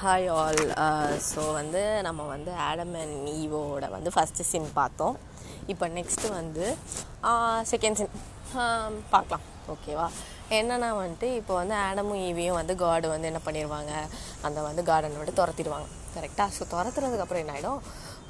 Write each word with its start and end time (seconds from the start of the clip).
Hi 0.00 0.28
all 0.40 0.60
so 1.30 1.42
வந்து 1.56 1.80
நம்ம 2.06 2.26
வந்து 2.32 2.50
ஆடம் 2.66 2.94
அண்ட் 3.00 3.16
ஈவோட 3.40 3.86
வந்து 3.94 4.10
ஃபஸ்ட்டு 4.14 4.46
சிம் 4.50 4.68
பார்த்தோம். 4.78 5.16
இப்போ 5.72 5.86
நெக்ஸ்ட்டு 5.96 6.28
வந்து 6.36 6.64
uh, 7.30 7.58
செகண்ட் 7.70 7.98
சிம் 8.00 8.14
um, 8.62 8.94
பார்க்கலாம். 9.14 9.44
ஓகேவா 9.74 10.06
என்னன்னா 10.58 10.88
வந்துட்டு 11.00 11.28
இப்போ 11.40 11.52
வந்து 11.60 11.74
ஆடமும் 11.88 12.22
ஈவியும் 12.28 12.58
வந்து 12.60 12.76
காடு 12.84 13.08
வந்து 13.14 13.28
என்ன 13.30 13.42
பண்ணிடுவாங்க 13.48 13.92
அந்த 14.48 14.58
வந்து 14.68 14.84
கார்டன் 14.90 15.18
விட்டு 15.20 15.34
துரத்திடுவாங்க. 15.40 15.88
கரெக்டாக 16.14 16.48
ஸோ 16.58 16.66
துரத்துனதுக்கப்புறம் 16.74 17.44
என்ன 17.44 17.56
ஆகிடும் 17.56 17.80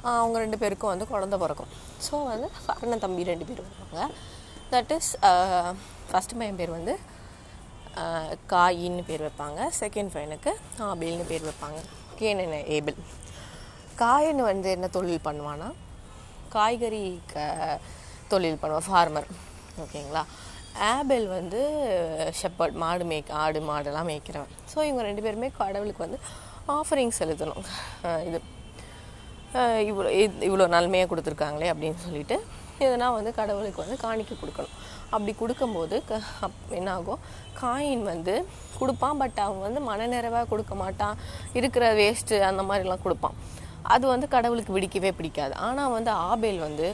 uh, 0.05 0.17
அவங்க 0.19 0.43
ரெண்டு 0.45 0.59
பேருக்கும் 0.63 0.93
வந்து 0.93 1.09
குழந்த 1.13 1.39
பிறக்கும். 1.45 1.71
ஸோ 2.07 2.23
வந்து 2.33 2.49
அண்ணன் 2.75 3.05
தம்பி 3.05 3.29
ரெண்டு 3.31 3.47
பேர் 3.51 3.63
வருவாங்க. 3.67 4.09
தட் 4.73 4.93
இஸ் 4.97 5.11
ஃபஸ்ட்டு 6.11 6.39
பையன் 6.41 6.61
பேர் 6.61 6.77
வந்து 6.79 6.95
காயின்னு 8.51 9.03
பேர் 9.09 9.25
வைப்பாங்க. 9.27 9.59
செகண்ட் 9.81 10.13
பையனுக்கு 10.15 10.51
ஆபிள்னு 10.89 11.25
பேர் 11.31 11.47
வைப்பாங்க. 11.49 11.79
கேனன் 12.19 12.55
ஏபிள் 12.77 12.99
காயின் 14.01 14.41
வந்து 14.51 14.69
என்ன 14.75 14.87
தொழில் 14.97 15.25
பண்ணுவான்னா 15.27 15.69
காய்கறி 16.55 17.03
க 17.33 17.43
தொழில் 18.31 18.61
பண்ணுவான் 18.61 18.87
ஃபார்மர் 18.87 19.27
ஓகேங்களா? 19.83 20.23
ஆபேல் 20.93 21.27
வந்து 21.37 21.59
ஷெப்பர்ட் 22.39 22.79
மாடு 22.83 23.05
மேய்க்க 23.11 23.39
ஆடு 23.43 23.59
மாடெல்லாம் 23.69 24.09
மேய்க்கிறவன். 24.11 24.53
ஸோ 24.71 24.77
இவங்க 24.87 25.03
ரெண்டு 25.09 25.23
பேருமே 25.25 25.49
கடவுளுக்கு 25.61 26.05
வந்து 26.05 26.19
ஆஃபரிங் 26.77 27.13
செலுத்தணும். 27.19 27.63
இது 28.29 28.39
இவ்வளோ 29.91 30.09
இவ்வளோ 30.47 30.65
நன்மையாக 30.75 31.09
கொடுத்துருக்காங்களே 31.11 31.71
அப்படின்னு 31.71 31.99
சொல்லிட்டு 32.07 32.35
எதனா 32.87 33.07
வந்து 33.17 33.31
கடவுளுக்கு 33.39 33.83
வந்து 33.83 33.97
காணிக்க 34.05 34.33
கொடுக்கணும். 34.41 34.75
அப்படி 35.13 35.31
கொடுக்கும்போது 35.41 35.95
க 36.09 36.19
அப் 36.45 36.59
என்னாகும்? 36.77 37.21
காயின் 37.61 38.03
வந்து 38.11 38.33
கொடுப்பான் 38.79 39.19
பட் 39.21 39.39
அவன் 39.45 39.65
வந்து 39.67 39.81
மனநிறைவாக 39.89 40.49
கொடுக்க 40.51 40.75
மாட்டான். 40.83 41.17
இருக்கிற 41.59 41.85
வேஸ்ட்டு 42.01 42.39
அந்த 42.49 42.63
மாதிரிலாம் 42.69 43.03
கொடுப்பான். 43.05 43.35
அது 43.93 44.05
வந்து 44.13 44.27
கடவுளுக்கு 44.35 44.75
பிடிக்கவே 44.75 45.11
பிடிக்காது. 45.19 45.53
ஆனால் 45.67 45.93
வந்து 45.97 46.11
ஆபேல் 46.29 46.59
வந்து 46.67 46.87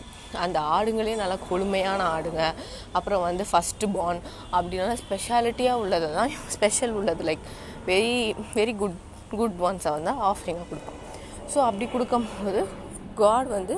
அந்த 0.44 0.58
ஆடுங்களே 0.76 1.14
நல்லா 1.22 1.38
கொழுமையான 1.50 2.02
ஆடுங்க. 2.16 2.44
அப்புறம் 2.98 3.24
வந்து 3.28 3.44
ஃபஸ்ட்டு 3.52 3.92
பார்ன் 3.96 4.22
அப்படின்னா 4.58 4.96
ஸ்பெஷாலிட்டியாக 5.04 5.82
உள்ளது 5.84 6.10
தான். 6.18 6.34
ஸ்பெஷல் 6.56 6.96
உள்ளது 7.00 7.24
like 7.30 7.46
very 7.90 8.16
very 8.58 8.74
good 8.82 8.98
good 9.40 9.58
ஒன்ஸை 9.68 9.92
வந்து 9.98 10.12
ஆஃபரிங்காக 10.30 10.68
கொடுப்பான். 10.72 11.00
ஸோ 11.54 11.58
அப்படி 11.68 11.86
கொடுக்கும்போது 11.96 12.62
காட் 13.22 13.50
வந்து 13.58 13.76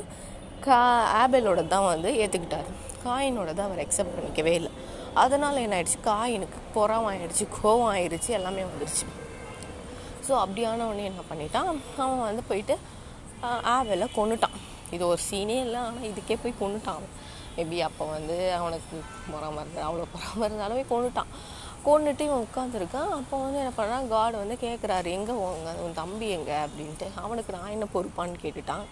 கா 0.66 0.80
ஆபேலோட 1.22 1.62
தான் 1.74 1.88
வந்து 1.92 2.10
ஏற்றுக்கிட்டாரு 2.24 2.70
காயினோட 3.06 3.50
தான் 3.58 3.68
அவர் 3.70 3.82
அக்செப்ட் 3.84 4.16
பண்ணிக்கவே 4.16 4.54
இல்லை. 4.60 4.72
அதனால் 5.14 5.62
என்ன 5.66 5.76
ஆயிடுச்சு 5.78 6.00
காயினுக்கு 6.08 6.60
புறம் 6.74 7.08
ஆயிடுச்சு 7.12 7.46
கோவம் 7.58 7.92
ஆயிடுச்சு 7.94 8.32
எல்லாமே 8.40 8.64
வந்துடுச்சு 8.70 9.06
ஸோ 10.28 10.34
அப்படியான 10.44 10.88
உடனே 10.90 11.06
என்ன 11.12 11.22
பண்ணிட்டான்? 11.30 11.70
அவன் 12.04 12.26
வந்து 12.30 12.44
போயிட்டு 12.50 12.76
ஆவலை 13.76 14.08
கொண்டுட்டான் 14.18 14.58
இது 14.96 15.04
ஒரு 15.08 15.22
சீனே 15.30 15.58
இல்லை 15.66 15.80
ஆனால் 15.88 16.08
இதுக்கே 16.12 16.38
போய் 16.44 16.60
கொன்னுட்டான் 16.62 16.98
அவன். 17.00 17.14
மேபி 17.56 17.78
அப்போ 17.88 18.04
வந்து 18.16 18.36
அவனுக்கு 18.58 18.98
பொறாம 19.32 19.54
மருந்து 19.56 19.82
அவ்வளோ 19.88 20.06
பொறாம 20.16 20.46
இருந்தாலுமே 20.50 20.84
கொண்டுட்டான் 20.92 21.32
கொண்டுட்டு 21.86 22.20
இவன் 22.20 22.48
உட்காந்துருக்கான் 22.56 23.10
அப்போ 23.10 23.38
வந்து 23.38 23.58
என்ன 23.58 23.72
பண்ணுறான் 23.78 24.08
காடு 24.08 24.38
வந்து 24.38 24.58
கேட்குறாரு 24.62 25.06
எங்கே 25.06 25.32
உங்க 25.32 25.74
உன் 25.74 25.94
தம்பி 25.94 26.30
எங்கே? 26.30 26.52
அப்படின்ட்டு. 26.52 27.08
அவனுக்கு 27.16 27.54
நான் 27.54 27.70
என்ன 27.70 27.86
பொறுப்பான்னு 27.94 28.36
கேட்டுட்டான். 28.42 28.86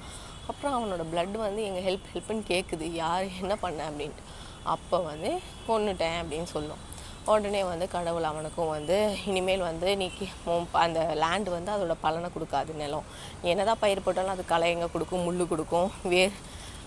அப்புறம் 0.47 0.73
அவனோட 0.73 1.15
ப்ளட் 1.15 1.31
வந்து 1.31 1.63
எங்கள் 1.63 1.83
ஹெல்ப் 1.83 2.17
ஹெல்ப்னு 2.17 2.43
கேட்குது 2.47 2.83
யார் 2.83 3.23
என்ன 3.23 3.55
பண்ண? 3.55 3.89
அப்படின்ட்டு. 3.89 4.23
அப்போ 4.63 4.97
வந்து 4.97 5.39
கொண்டுட்டேன் 5.67 6.23
அப்படின்னு 6.23 6.43
சொல்லும். 6.43 6.95
உடனே 7.25 7.63
வந்து 7.63 7.87
கடவுள் 7.87 8.23
அவனுக்கும் 8.23 8.69
வந்து 8.69 9.15
இனிமேல் 9.25 9.59
வந்து 9.59 9.97
நீ 9.97 10.11
ப- 10.45 10.79
அந்த 10.79 11.11
லேண்ட் 11.13 11.49
வந்து 11.49 11.71
அதோட 11.71 11.95
பலனை 12.01 12.29
கொடுக்காது 12.29 12.75
நிலம். 12.75 13.03
நீ 13.43 13.49
என்னதான் 13.49 13.79
பயிர் 13.79 14.03
போட்டாலும் 14.03 14.31
அது 14.31 14.45
களை 14.45 14.71
எங்கே 14.71 14.85
கொடுக்கும் 14.93 15.19
முள் 15.19 15.47
கொடுக்கும் 15.47 15.91
வேர் 16.03 16.31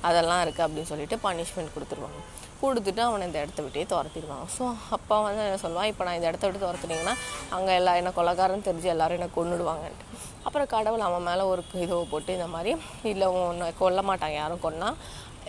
அதெல்லாம் 0.02 0.42
இருக்குது 0.44 0.66
அப்படின்னு 0.66 0.82
சொல்லிட்டு 0.82 1.16
பனிஷ்மெண்ட் 1.16 1.74
கொடுத்துருவாங்க. 1.74 2.20
கொடுத்துட்டு 2.62 2.98
அவனை 2.98 3.26
இந்த 3.26 3.38
இடத்த 3.38 3.62
விட்டே 3.62 3.84
துரத்திடுவாங்க. 3.84 4.46
ஸோ 4.58 4.64
அப்பா 4.90 5.20
வந்து 5.20 5.42
என்ன 5.44 5.58
சொல்லுவான் 5.62 5.84
இப்போ 5.84 6.04
நான் 6.04 6.14
இந்த 6.14 6.26
இடத்த 6.26 6.46
விட்டு 6.46 6.66
துரத்துனீங்கன்னா 6.66 7.14
அங்கே 7.50 7.74
எல்லா 7.74 7.96
என்ன 7.96 8.10
கொலகாரன்னு 8.10 8.66
தெரிஞ்சு 8.68 8.84
எல்லாரும் 8.84 9.18
என்ன 9.18 9.28
கொன்னுடுவாங்கன்ட்டு. 9.36 10.06
அப்புறம் 10.44 10.66
கடவுள் 10.66 11.00
அவன் 11.00 11.22
மேலே 11.22 11.40
ஒரு 11.42 11.62
இதுவை 11.74 12.04
போட்டு 12.10 12.32
இந்த 12.32 12.46
மாதிரி 12.46 12.72
இல்லை 13.02 13.26
ஒன்று 13.26 13.74
கொல்ல 13.78 14.00
மாட்டாங்க. 14.02 14.34
யாரும் 14.34 14.62
கொன்னா 14.62 14.90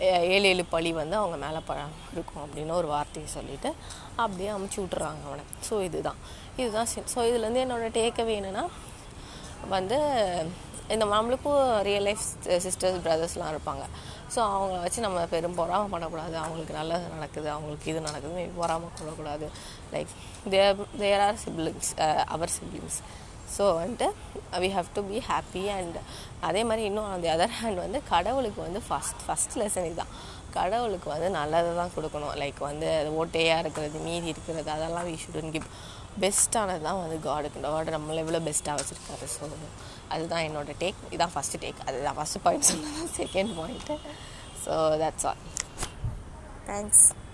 ஏ- 0.00 0.28
ஏழு 0.34 0.48
ஏழு 0.48 0.64
பழி 0.64 0.92
வந்து 0.92 1.16
அவங்க 1.16 1.36
மேலே 1.36 1.58
ப 1.66 1.72
இருக்கும் 2.12 2.42
அப்படின்னு 2.44 2.72
ஒரு 2.72 2.86
வார்த்தையை 2.86 3.30
சொல்லிவிட்டு 3.30 3.70
அப்படியே 4.16 4.50
அமுச்சு 4.50 4.78
விட்டுறாங்க 4.80 5.26
அவனை. 5.26 5.44
ஸோ 5.70 5.82
இதுதான். 5.82 6.20
இதுதான் 6.56 6.86
ஸோ 7.14 7.18
இதுலேருந்து 7.28 7.64
என்னோடய 7.64 7.96
டேக்கவே 7.98 8.34
என்னென்னா 8.40 8.64
வந்து 9.68 9.98
இந்த 10.94 11.04
நம்மளுக்கும் 11.12 11.60
ரியல் 11.88 12.06
லைஃப் 12.08 12.24
சிஸ்டர்ஸ் 12.66 12.98
பிரதர்ஸ்லாம் 13.06 13.52
இருப்பாங்க. 13.54 13.84
ஸோ 14.34 14.38
அவங்கள 14.52 14.78
வச்சு 14.84 15.06
நம்ம 15.06 15.24
பெரும் 15.32 15.58
பொறாமல் 15.60 15.92
பண்ணக்கூடாது. 15.94 16.34
அவங்களுக்கு 16.42 16.74
நல்லது 16.80 17.06
நடக்குது. 17.14 17.48
அவங்களுக்கு 17.54 17.90
இது 17.92 18.00
நடக்குது. 18.08 18.34
maybe 18.38 18.54
பொறாம 18.62 18.90
கொள்ளக்கூடாது. 18.98 19.48
Like 19.94 20.12
there 20.54 20.86
there 21.02 21.24
are 21.26 21.40
siblings 21.44 21.92
our 22.36 22.54
siblings 22.58 23.00
so 23.56 23.64
வந்துட்டு 23.78 24.06
we 24.62 24.68
have 24.74 24.86
to 24.96 25.00
be 25.08 25.18
happy 25.30 25.64
and 25.78 25.96
அதே 26.48 26.62
மாதிரி 26.68 26.82
இன்னும் 26.90 27.10
அந்த 27.14 27.26
அதர் 27.34 27.56
ஹேண்ட் 27.58 27.80
வந்து 27.84 27.98
கடவுளுக்கு 28.12 28.60
வந்து 28.66 28.80
ஃபஸ்ட் 28.88 29.22
ஃபஸ்ட் 29.26 29.56
லெசன் 29.60 29.88
இதுதான். 29.90 30.12
கடவுளுக்கு 30.56 31.08
வந்து 31.14 31.28
நல்லதை 31.38 31.70
தான் 31.80 31.92
கொடுக்கணும். 31.96 32.34
லைக் 32.42 32.60
வந்து 32.70 32.88
அது 33.00 33.10
ஓட்டையாக 33.20 33.62
இருக்கிறது 33.64 33.98
மீதி 34.06 34.28
இருக்கிறது 34.34 34.70
அதெல்லாம் 34.76 35.06
வி 35.10 35.16
ஷுடன் 35.24 35.52
கிவ் 35.54 35.68
பெஸ்ட்டானது 36.22 36.82
தான் 36.88 37.00
வந்து 37.02 37.18
காடுக்கு 37.28 37.60
காடு 37.66 37.94
நம்மளை 37.96 38.18
எவ்வளோ 38.24 38.40
பெஸ்ட்டாக 38.48 38.76
வச்சுருக்காரு 38.80 39.28
ஸோ 39.36 39.46
அதுதான் 40.14 40.44
என்னோட 40.48 40.74
டேக் 40.82 41.00
இதான் 41.16 41.34
ஃபஸ்ட்டு 41.34 41.62
டேக் 41.64 41.80
அதுதான் 41.88 42.18
ஃபஸ்ட்டு 42.18 42.42
பாயிண்ட் 42.46 42.68
சொன்னது 42.70 43.08
second 43.20 43.52
point 43.60 43.96
so 44.64 44.74
that's 45.02 45.26
all 45.30 45.42
thanks 46.68 47.04